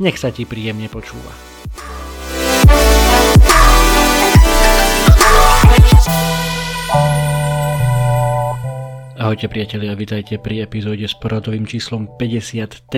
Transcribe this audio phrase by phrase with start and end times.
[0.00, 1.28] Nech sa ti príjemne počúva.
[9.20, 12.88] Ahojte priatelia, vitajte pri epizóde s poradovým číslom 53.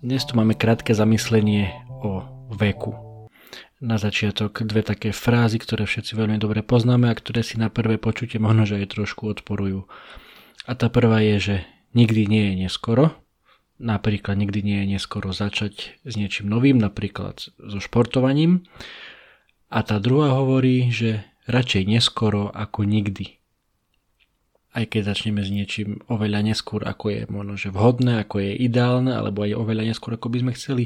[0.00, 2.24] Dnes tu máme krátke zamyslenie o
[2.56, 2.96] veku.
[3.84, 8.00] Na začiatok dve také frázy, ktoré všetci veľmi dobre poznáme a ktoré si na prvé
[8.00, 9.84] počutie možno, že aj trošku odporujú.
[10.64, 11.56] A tá prvá je, že
[11.92, 13.19] nikdy nie je neskoro.
[13.80, 18.68] Napríklad nikdy nie je neskoro začať s niečím novým, napríklad so športovaním.
[19.72, 23.40] A tá druhá hovorí, že radšej neskoro ako nikdy
[24.70, 29.10] aj keď začneme s niečím oveľa neskôr, ako je možno že vhodné, ako je ideálne,
[29.10, 30.84] alebo aj oveľa neskôr, ako by sme chceli,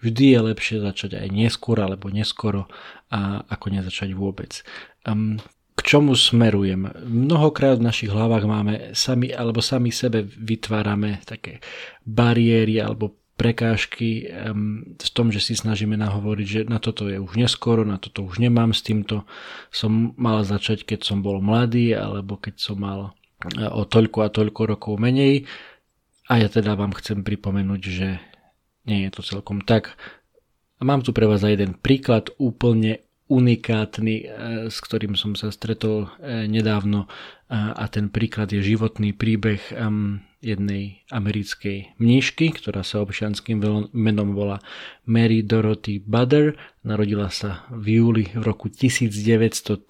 [0.00, 2.64] vždy je lepšie začať aj neskôr alebo neskoro
[3.12, 4.64] a ako nezačať vôbec.
[5.04, 5.36] Um,
[5.86, 6.90] čomu smerujem?
[7.06, 11.62] Mnohokrát v našich hlavách máme sami alebo sami sebe vytvárame také
[12.02, 14.26] bariéry alebo prekážky
[14.96, 18.40] v tom, že si snažíme nahovoriť, že na toto je už neskoro, na toto už
[18.40, 19.28] nemám, s týmto
[19.68, 23.12] som mal začať, keď som bol mladý, alebo keď som mal
[23.54, 25.44] o toľko a toľko rokov menej.
[26.32, 28.18] A ja teda vám chcem pripomenúť, že
[28.88, 29.94] nie je to celkom tak.
[30.80, 34.26] A mám tu pre vás aj jeden príklad úplne unikátny, e,
[34.70, 37.10] s ktorým som sa stretol e, nedávno.
[37.52, 39.62] A ten príklad je životný príbeh
[40.42, 43.62] jednej americkej mníšky, ktorá sa občianským
[43.94, 44.58] menom volá
[45.06, 46.58] Mary Dorothy Butter.
[46.82, 49.86] Narodila sa v júli v roku 1930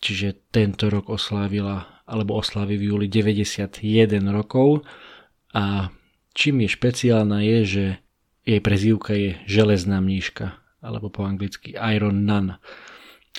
[0.00, 3.84] čiže tento rok oslávila alebo oslávi v júli 91
[4.32, 4.82] rokov.
[5.54, 5.94] A
[6.34, 7.84] čím je špeciálna je, že
[8.42, 12.56] jej prezývka je železná mníška alebo po anglicky Iron Nun.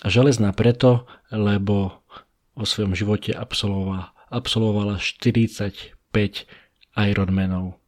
[0.02, 2.02] A železná preto, lebo
[2.56, 5.98] vo svojom živote absolvovala, absolvovala 45
[6.96, 7.82] Ironmanov.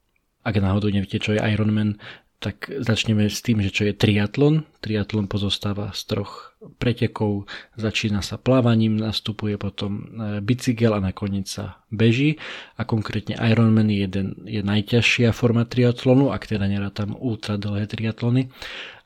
[0.43, 1.99] Ak náhodou neviete, čo je Ironman,
[2.43, 4.67] tak začneme s tým, že čo je triatlon.
[4.83, 7.47] Triatlon pozostáva z troch pretekov,
[7.79, 12.35] začína sa plávaním, nastupuje potom e, bicykel a nakoniec sa beží.
[12.75, 18.51] A konkrétne Ironman je, jeden, je najťažšia forma triatlonu, ak teda tam ultra dlhé triatlony.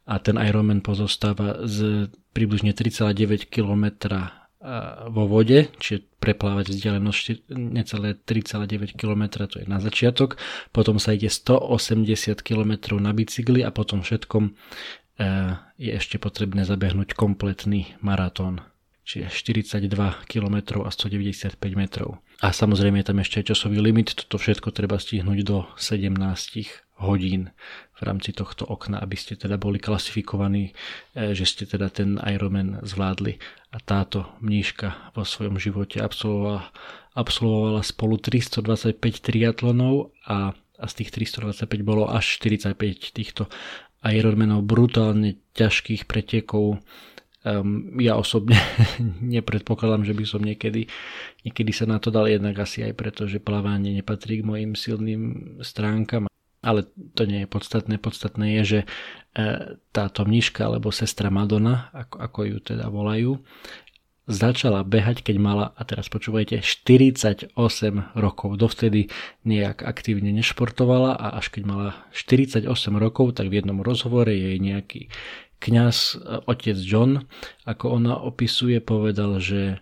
[0.08, 3.86] A ten Ironman pozostáva z približne 3,9 km
[5.08, 10.42] vo vode, čiže preplávať vzdialenosť necelé 3,9 km, to je na začiatok,
[10.74, 14.52] potom sa ide 180 km na bicykli a potom všetkom e,
[15.78, 18.66] je ešte potrebné zabehnúť kompletný maratón,
[19.06, 19.88] čiže 42
[20.26, 22.18] km a 195 metrov.
[22.42, 27.54] A samozrejme je tam ešte časový limit, toto všetko treba stihnúť do 17 hodín
[27.98, 30.74] v rámci tohto okna, aby ste teda boli klasifikovaní,
[31.14, 33.38] e, že ste teda ten Ironman zvládli.
[33.74, 36.74] A táto mníška vo svojom živote absolvovala,
[37.14, 42.78] absolvovala spolu 325 triatlonov a, a z tých 325 bolo až 45
[43.14, 43.50] týchto
[44.06, 46.82] Ironmanov brutálne ťažkých pretekov.
[47.42, 48.58] Um, ja osobne
[49.38, 50.86] nepredpokladám, že by som niekedy,
[51.46, 55.22] niekedy sa na to dal jednak asi aj preto, že plávanie nepatrí k mojim silným
[55.66, 56.30] stránkam
[56.62, 57.96] ale to nie je podstatné.
[58.02, 58.88] Podstatné je, že e,
[59.94, 63.32] táto mniška alebo sestra Madonna, ako, ako ju teda volajú,
[64.28, 67.56] začala behať, keď mala, a teraz počúvajte, 48
[68.14, 68.60] rokov.
[68.60, 69.08] Dovtedy
[69.48, 72.68] nejak aktívne nešportovala a až keď mala 48
[73.00, 75.08] rokov, tak v jednom rozhovore jej nejaký
[75.64, 77.26] kňaz, e, otec John,
[77.64, 79.78] ako ona opisuje, povedal, že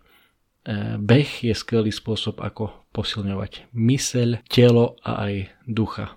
[0.64, 5.34] e, beh je skvelý spôsob, ako posilňovať myseľ, telo a aj
[5.68, 6.16] ducha.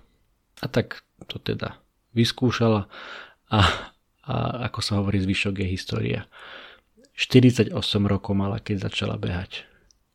[0.59, 1.79] A tak to teda
[2.13, 2.89] vyskúšala
[3.49, 3.59] a,
[4.25, 4.35] a
[4.71, 6.21] ako sa hovorí, zvyšok je história.
[7.19, 7.75] 48
[8.07, 9.67] rokov mala, keď začala behať.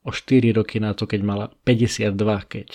[0.04, 2.16] O 4 roky na to, keď mala 52,
[2.48, 2.68] keď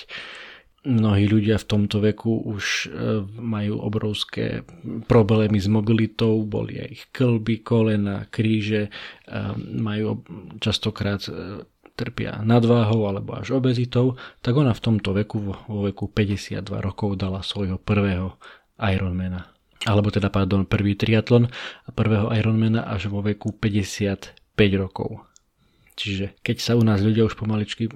[0.87, 2.87] mnohí ľudia v tomto veku už e,
[3.35, 4.63] majú obrovské
[5.11, 8.91] problémy s mobilitou, boli aj ich klby, kolena, kríže, e,
[9.75, 10.23] majú
[10.63, 11.31] častokrát e,
[11.99, 17.43] trpia nadváhou alebo až obezitou, tak ona v tomto veku, vo veku 52 rokov dala
[17.43, 18.39] svojho prvého
[18.79, 19.51] Ironmana.
[19.83, 21.51] Alebo teda, pardon, prvý triatlon
[21.83, 25.27] a prvého Ironmana až vo veku 55 rokov.
[25.99, 27.91] Čiže keď sa u nás ľudia už pomaličky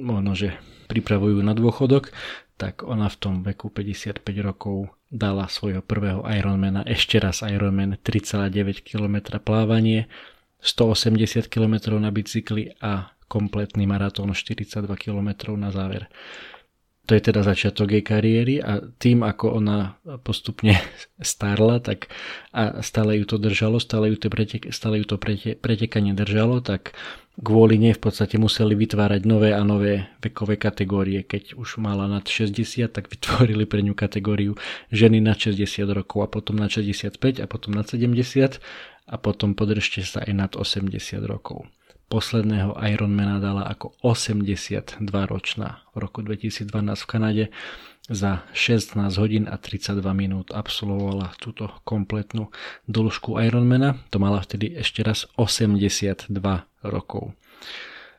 [0.00, 0.56] možno, že
[0.88, 2.08] pripravujú na dôchodok,
[2.56, 8.80] tak ona v tom veku 55 rokov dala svojho prvého Ironmana, ešte raz Ironman 3,9
[8.80, 10.08] km plávanie,
[10.64, 16.12] 180 km na bicykli a kompletný maratón 42 km na záver.
[17.02, 20.78] To je teda začiatok jej kariéry a tým, ako ona postupne
[21.18, 22.12] starla, tak
[22.54, 26.62] a stále ju to držalo, stále ju to, pretek, stále ju to prete, pretekanie držalo,
[26.62, 26.94] tak
[27.42, 31.26] kvôli nej v podstate museli vytvárať nové a nové vekové kategórie.
[31.26, 34.54] Keď už mala nad 60, tak vytvorili pre ňu kategóriu
[34.94, 38.62] ženy nad 60 rokov a potom nad 65 a potom nad 70
[39.10, 40.94] a potom podržte sa aj nad 80
[41.26, 41.66] rokov
[42.12, 47.44] posledného Ironmana dala ako 82 ročná v roku 2012 v Kanade.
[48.12, 52.52] Za 16 hodín a 32 minút absolvovala túto kompletnú
[52.84, 53.96] dĺžku Ironmana.
[54.12, 56.28] To mala vtedy ešte raz 82
[56.84, 57.32] rokov.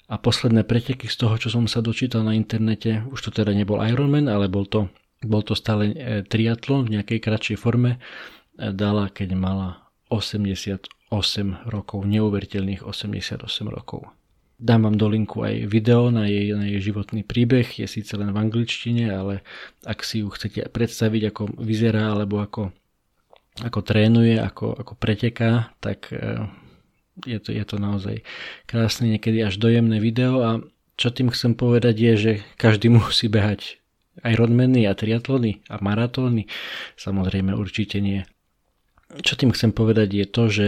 [0.10, 3.78] A posledné preteky z toho, čo som sa dočítal na internete, už to teda nebol
[3.80, 4.90] Ironman, ale bol to,
[5.22, 8.00] bol to stále e, triatlon v nejakej kratšej forme, e,
[8.74, 9.83] dala, keď mala
[10.14, 14.10] 80 8 rokov, neuveriteľných 88 rokov.
[14.58, 18.34] Dám vám do linku aj video na jej, na jej životný príbeh, je síce len
[18.34, 19.46] v angličtine, ale
[19.86, 22.74] ak si ju chcete predstaviť, ako vyzerá, alebo ako,
[23.62, 26.50] ako trénuje, ako, ako preteká, tak e,
[27.30, 28.26] je to, je to naozaj
[28.66, 30.52] krásne, niekedy až dojemné video a
[30.98, 33.78] čo tým chcem povedať je, že každý musí behať
[34.22, 36.50] aj rodmeny a triatlony a maratóny,
[36.98, 38.26] samozrejme určite nie.
[39.22, 40.68] Čo tým chcem povedať je to, že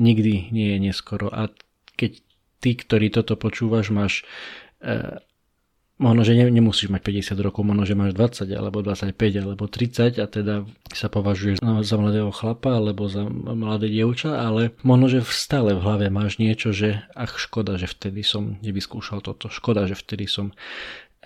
[0.00, 1.30] nikdy nie je neskoro.
[1.30, 1.52] A
[1.94, 2.20] keď
[2.60, 4.26] ty, ktorý toto počúvaš, máš
[4.82, 5.22] e,
[5.96, 7.02] možno, že ne, nemusíš mať
[7.32, 10.54] 50 rokov, možno, že máš 20 alebo 25 alebo 30 a teda
[10.92, 16.06] sa považuješ za mladého chlapa alebo za mladé dievča, ale možno, že stále v hlave
[16.12, 20.52] máš niečo, že ach škoda, že vtedy som nevyskúšal toto, škoda, že vtedy som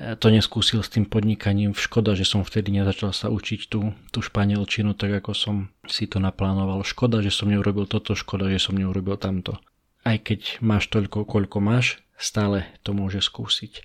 [0.01, 1.77] to neskúsil s tým podnikaním.
[1.77, 6.17] Škoda, že som vtedy nezačal sa učiť tú, tú španielčinu tak, ako som si to
[6.17, 6.81] naplánoval.
[6.81, 9.61] Škoda, že som neurobil toto, škoda, že som neurobil tamto.
[10.01, 13.85] Aj keď máš toľko, koľko máš, stále to môže skúsiť.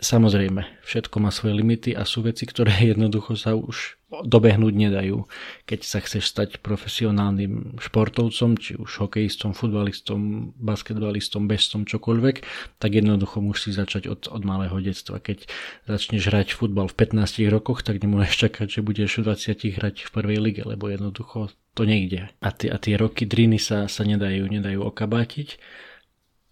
[0.00, 5.24] Samozrejme, všetko má svoje limity a sú veci, ktoré jednoducho sa už dobehnúť nedajú.
[5.64, 12.36] Keď sa chceš stať profesionálnym športovcom, či už hokejistom, futbalistom, basketbalistom, bestom, čokoľvek,
[12.76, 15.16] tak jednoducho musíš začať od, od malého detstva.
[15.20, 15.48] Keď
[15.88, 20.10] začneš hrať futbal v 15 rokoch, tak nemôžeš čakať, že budeš v 20 hrať v
[20.12, 22.28] prvej lige, lebo jednoducho to nejde.
[22.44, 25.56] A tie, a tie roky driny sa, sa nedajú, nedajú okabátiť,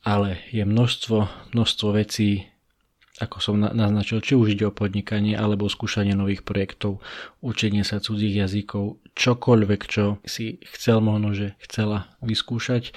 [0.00, 2.49] ale je množstvo, množstvo vecí,
[3.20, 7.04] ako som naznačil, či už ide o podnikanie alebo skúšanie nových projektov,
[7.44, 12.92] učenie sa cudzích jazykov, čokoľvek, čo si chcel možno, že chcela vyskúšať, e,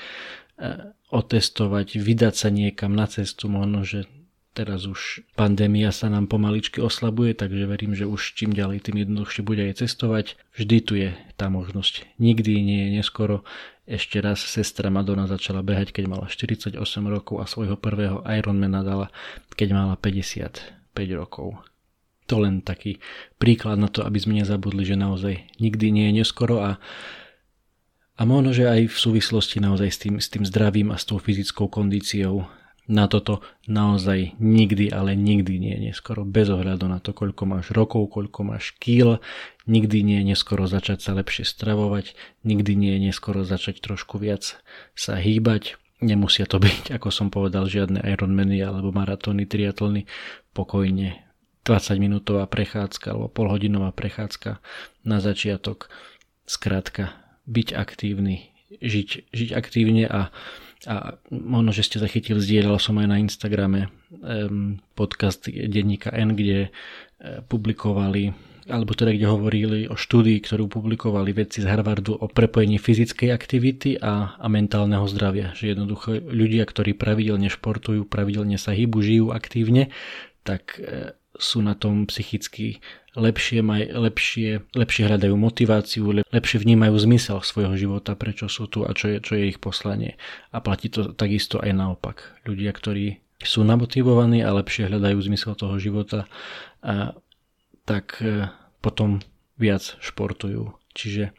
[1.11, 4.07] otestovať, vydať sa niekam na cestu, možno, že
[4.53, 9.41] teraz už pandémia sa nám pomaličky oslabuje, takže verím, že už čím ďalej, tým jednoduchšie
[9.41, 10.37] bude aj cestovať.
[10.53, 12.05] Vždy tu je tá možnosť.
[12.21, 13.41] Nikdy nie je neskoro.
[13.83, 16.79] Ešte raz sestra Madonna začala behať, keď mala 48
[17.09, 19.11] rokov a svojho prvého Ironmana dala,
[19.57, 21.59] keď mala 55 rokov.
[22.31, 23.03] To len taký
[23.35, 26.79] príklad na to, aby sme nezabudli, že naozaj nikdy nie je neskoro a
[28.13, 31.17] a možno, že aj v súvislosti naozaj s tým, s tým zdravím a s tou
[31.17, 32.45] fyzickou kondíciou
[32.87, 36.27] na toto naozaj nikdy, ale nikdy nie je neskoro.
[36.27, 39.23] Bez ohľadu na to, koľko máš rokov, koľko máš kýl,
[39.63, 42.11] nikdy nie je neskoro začať sa lepšie stravovať,
[42.43, 44.59] nikdy nie je neskoro začať trošku viac
[44.99, 45.79] sa hýbať.
[46.03, 50.03] Nemusia to byť, ako som povedal, žiadne Ironmany alebo maratóny, triatlony,
[50.51, 51.23] pokojne
[51.63, 54.59] 20 minútová prechádzka alebo polhodinová prechádzka
[55.07, 55.87] na začiatok.
[56.43, 57.15] Skrátka,
[57.47, 58.51] byť aktívny,
[58.83, 60.35] žiť, žiť aktívne a
[60.87, 63.91] a možno, že ste zachytili, zdieľal som aj na Instagrame
[64.93, 71.59] podcast denníka N, kde uh, publikovali alebo teda kde hovorili o štúdii, ktorú publikovali vedci
[71.59, 75.51] z Harvardu o prepojení fyzickej aktivity a, a mentálneho zdravia.
[75.51, 79.91] Že jednoducho ľudia, ktorí pravidelne športujú, pravidelne sa hýbu, žijú aktívne,
[80.47, 82.79] tak uh, sú na tom psychicky
[83.13, 88.91] lepšie, maj, lepšie, lepšie hľadajú motiváciu, lepšie vnímajú zmysel svojho života, prečo sú tu a
[88.97, 90.17] čo je, čo je ich poslanie.
[90.49, 92.41] A platí to takisto aj naopak.
[92.49, 96.25] Ľudia, ktorí sú namotivovaní a lepšie hľadajú zmysel toho života,
[96.81, 97.13] a,
[97.85, 98.49] tak e,
[98.81, 99.21] potom
[99.59, 100.73] viac športujú.
[100.93, 101.33] Čiže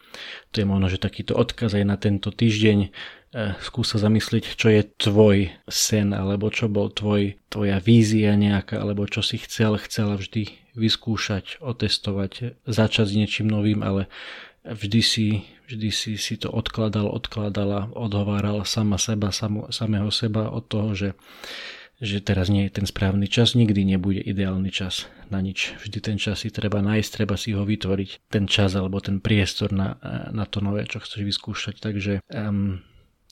[0.50, 2.90] to je možno, že takýto odkaz aj na tento týždeň.
[3.60, 9.10] Skús sa zamyslieť, čo je tvoj sen, alebo čo bol tvoj, tvoja vízia nejaká, alebo
[9.10, 14.06] čo si chcel, chcela vždy vyskúšať, otestovať, začať s niečím novým, ale
[14.62, 15.26] vždy si,
[15.66, 21.10] vždy si, si to odkladal, odkladala, odhováral sama seba, samo, samého seba od toho, že
[22.02, 25.78] že teraz nie je ten správny čas, nikdy nebude ideálny čas na nič.
[25.78, 29.70] Vždy ten čas si treba nájsť, treba si ho vytvoriť, ten čas alebo ten priestor
[29.70, 29.96] na,
[30.34, 31.78] na to nové, čo chceš vyskúšať.
[31.78, 32.82] Takže um,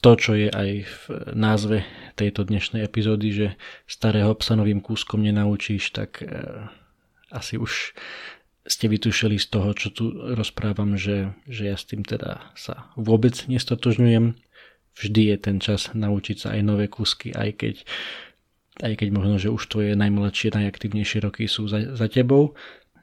[0.03, 1.03] to, čo je aj v
[1.39, 1.87] názve
[2.19, 3.49] tejto dnešnej epizódy, že
[3.87, 6.67] starého psa novým kúskom nenaučíš, tak uh,
[7.31, 7.95] asi už
[8.67, 13.35] ste vytušili z toho, čo tu rozprávam, že, že ja s tým teda sa vôbec
[13.47, 14.39] nestotožňujem.
[14.93, 17.75] Vždy je ten čas naučiť sa aj nové kúsky, aj keď
[18.81, 22.57] aj keď možno, že už tvoje najmladšie, najaktívnejšie roky sú za, za tebou,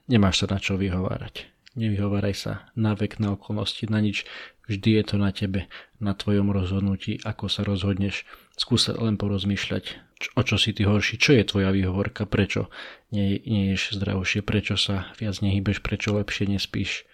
[0.09, 1.45] nemáš sa na čo vyhovárať.
[1.79, 4.27] Nevyhováraj sa na vek, na okolnosti, na nič.
[4.67, 5.71] Vždy je to na tebe,
[6.03, 8.27] na tvojom rozhodnutí, ako sa rozhodneš.
[8.59, 9.83] Skús len porozmýšľať,
[10.19, 12.67] čo, o čo si ty horší, čo je tvoja výhovorka, prečo
[13.15, 17.07] nie, nie ješ zdravšie, prečo sa viac nehybeš, prečo lepšie nespíš.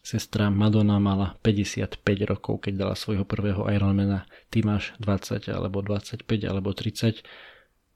[0.00, 4.24] Sestra Madonna mala 55 rokov, keď dala svojho prvého Ironmana.
[4.48, 7.20] Ty máš 20 alebo 25 alebo 30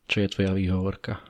[0.08, 1.20] čo je tvoja výhovorka.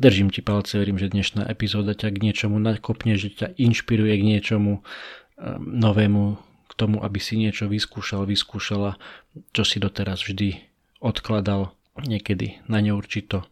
[0.00, 4.24] Držím ti palce, verím, že dnešná epizóda ťa k niečomu nakopne, že ťa inšpiruje k
[4.24, 4.82] niečomu um,
[5.60, 8.96] novému, k tomu, aby si niečo vyskúšal, vyskúšala,
[9.52, 10.56] čo si doteraz vždy
[11.04, 13.44] odkladal niekedy na neurčito.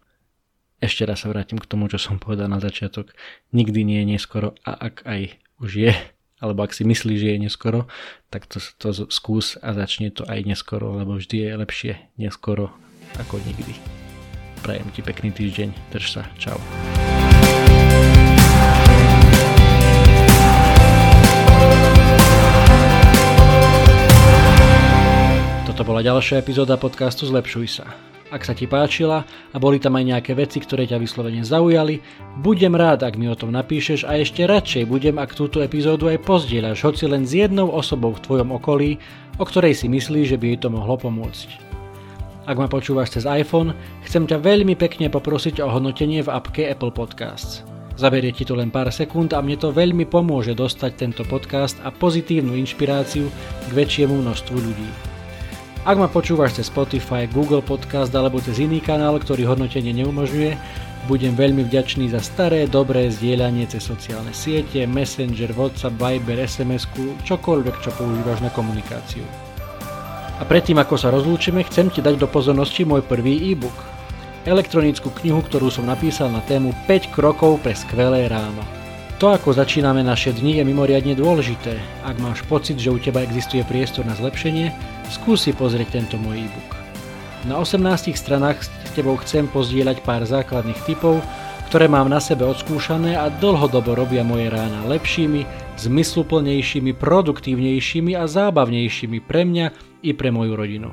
[0.80, 3.12] Ešte raz sa vrátim k tomu, čo som povedal na začiatok.
[3.52, 5.92] Nikdy nie je neskoro a ak aj už je,
[6.40, 7.92] alebo ak si myslíš, že je neskoro,
[8.32, 12.72] tak to, to skús a začne to aj neskoro, lebo vždy je lepšie neskoro
[13.20, 13.97] ako nikdy.
[14.62, 16.58] Prajem ti pekný týždeň, drž sa, čau.
[25.64, 27.86] Toto bola ďalšia epizóda podcastu Zlepšuj sa.
[28.28, 32.02] Ak sa ti páčila a boli tam aj nejaké veci, ktoré ťa vyslovene zaujali,
[32.44, 36.26] budem rád, ak mi o tom napíšeš a ešte radšej budem, ak túto epizódu aj
[36.28, 39.00] pozdieľaš, hoci len s jednou osobou v tvojom okolí,
[39.40, 41.67] o ktorej si myslíš, že by jej to mohlo pomôcť.
[42.48, 43.76] Ak ma počúvaš cez iPhone,
[44.08, 47.60] chcem ťa veľmi pekne poprosiť o hodnotenie v appke Apple Podcasts.
[47.92, 51.92] Zaberie ti to len pár sekúnd a mne to veľmi pomôže dostať tento podcast a
[51.92, 53.28] pozitívnu inšpiráciu
[53.68, 54.88] k väčšiemu množstvu ľudí.
[55.84, 60.56] Ak ma počúvaš cez Spotify, Google Podcast alebo cez iný kanál, ktorý hodnotenie neumožňuje,
[61.04, 66.88] budem veľmi vďačný za staré, dobré zdieľanie cez sociálne siete, Messenger, WhatsApp, Viber, sms
[67.28, 69.47] čokoľvek, čo používaš na komunikáciu.
[70.38, 73.74] A predtým ako sa rozlúčime, chcem ti dať do pozornosti môj prvý e-book.
[74.46, 78.62] Elektronickú knihu, ktorú som napísal na tému 5 krokov pre skvelé ráno.
[79.18, 81.74] To, ako začíname naše dni, je mimoriadne dôležité.
[82.06, 84.70] Ak máš pocit, že u teba existuje priestor na zlepšenie,
[85.10, 86.70] skúsi pozrieť tento môj e-book.
[87.42, 91.18] Na 18 stranách s tebou chcem pozdieľať pár základných typov,
[91.66, 95.44] ktoré mám na sebe odskúšané a dlhodobo robia moje rána lepšími,
[95.82, 99.66] zmysluplnejšími, produktívnejšími a zábavnejšími pre mňa
[100.02, 100.90] i pre moju rodinu.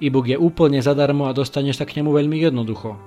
[0.00, 3.00] E-book je úplne zadarmo a dostaneš sa k nemu veľmi jednoducho.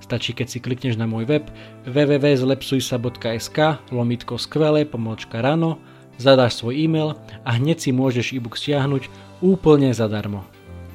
[0.00, 1.48] Stačí, keď si klikneš na môj web
[1.88, 5.80] www.zlepsujsa.sk lomitko skvelé pomočka rano,
[6.20, 7.16] zadáš svoj e-mail
[7.48, 9.08] a hneď si môžeš e-book stiahnuť
[9.40, 10.44] úplne zadarmo.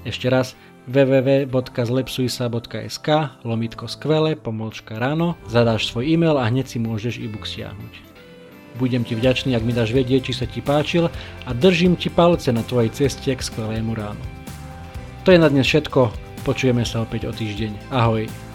[0.06, 0.54] Ešte raz
[0.86, 3.10] www.zlepsujsa.sk
[3.46, 8.09] lomitko skvelé pomočka ráno, zadáš svoj e-mail a hneď si môžeš e-book stiahnuť.
[8.78, 11.10] Budem ti vďačný, ak mi dáš vedieť, či sa ti páčil
[11.48, 14.22] a držím ti palce na tvojej ceste k skvelému ránu.
[15.26, 16.14] To je na dnes všetko,
[16.46, 17.92] počujeme sa opäť o týždeň.
[17.92, 18.49] Ahoj.